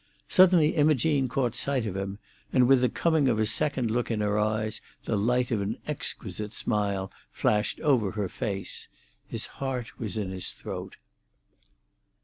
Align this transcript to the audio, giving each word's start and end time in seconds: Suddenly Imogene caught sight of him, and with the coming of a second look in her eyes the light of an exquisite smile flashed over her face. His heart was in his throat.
Suddenly 0.27 0.69
Imogene 0.73 1.29
caught 1.29 1.53
sight 1.53 1.85
of 1.85 1.95
him, 1.95 2.17
and 2.51 2.67
with 2.67 2.81
the 2.81 2.89
coming 2.89 3.27
of 3.27 3.37
a 3.37 3.45
second 3.45 3.91
look 3.91 4.09
in 4.09 4.19
her 4.19 4.39
eyes 4.39 4.81
the 5.05 5.15
light 5.15 5.51
of 5.51 5.61
an 5.61 5.77
exquisite 5.87 6.53
smile 6.53 7.11
flashed 7.31 7.79
over 7.81 8.09
her 8.13 8.27
face. 8.27 8.87
His 9.27 9.45
heart 9.61 9.99
was 9.99 10.17
in 10.17 10.31
his 10.31 10.49
throat. 10.53 10.95